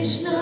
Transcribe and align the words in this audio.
Krishna. 0.00 0.39